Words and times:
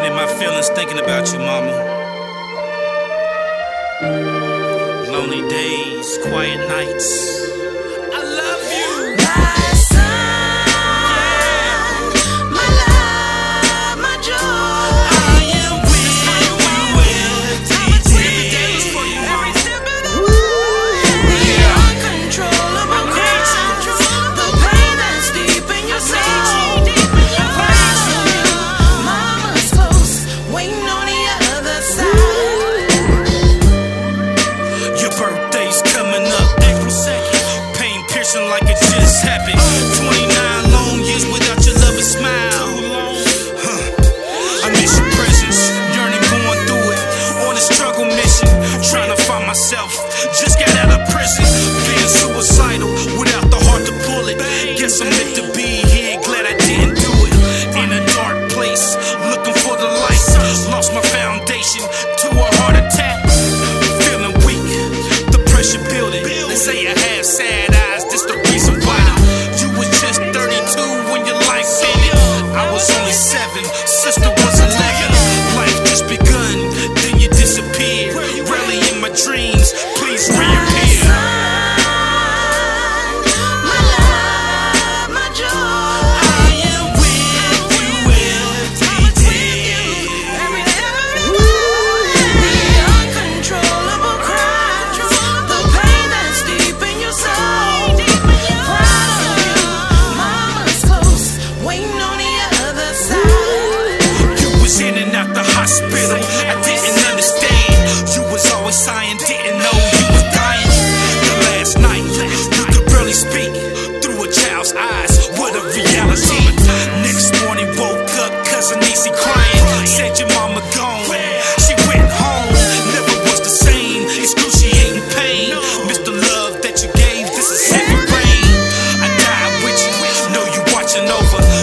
running 0.00 0.12
in 0.12 0.16
my 0.16 0.26
feelings 0.38 0.68
thinking 0.70 0.98
about 0.98 1.30
you, 1.32 1.38
mama. 1.38 1.72
Lonely 5.10 5.48
days, 5.48 6.18
quiet 6.18 6.68
nights. 6.68 7.39
vision 38.30 38.48
like 38.50 38.62
it 38.62 38.78
just 38.78 39.22
happened. 39.22 39.58
29 39.98 40.72
long 40.72 41.00
years 41.02 41.26
without 41.26 41.64
your 41.66 41.74
loving 41.82 42.02
smile. 42.02 42.70
Huh. 43.58 44.66
I 44.66 44.70
miss 44.70 44.98
your 44.98 45.08
presence, 45.18 45.58
yearning, 45.94 46.22
going 46.30 46.60
through 46.66 46.94
it. 46.94 47.02
On 47.46 47.56
a 47.56 47.60
struggle 47.60 48.06
mission, 48.06 48.50
trying 48.86 49.10
to 49.10 49.20
find 49.22 49.46
myself. 49.46 49.90
Just 50.38 50.58
got 50.58 50.70
out 50.78 51.00
of 51.00 51.02
prison, 51.10 51.44
being 51.86 52.10
suicidal 52.10 52.90
without 53.18 53.50
the 53.50 53.58
heart 53.66 53.86
to 53.86 53.94
pull 54.06 54.28
it. 54.28 54.38
Guess 54.78 55.00
I'm 55.00 55.19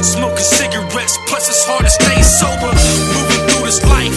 Smoking 0.04 0.38
cigarettes, 0.38 1.18
plus 1.28 1.50
it's 1.50 1.66
hard 1.66 1.84
to 1.84 1.90
stay 1.90 2.22
sober. 2.22 2.72
Moving 3.18 3.50
through 3.50 3.66
this 3.66 3.84
life, 3.84 4.14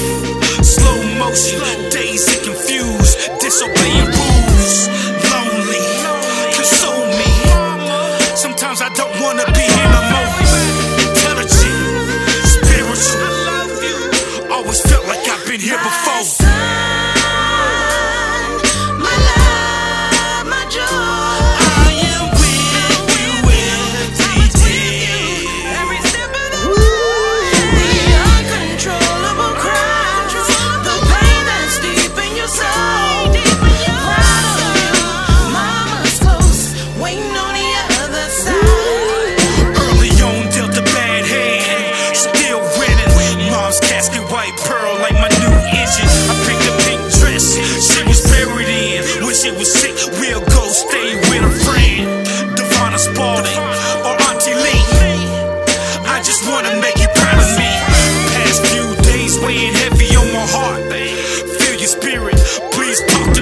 slow 0.64 1.00
motion, 1.18 1.90
dazed 1.90 2.28
and 2.28 2.44
confused, 2.44 3.16
disobeying. 3.40 4.19
Please 62.72 63.00
put 63.08 63.39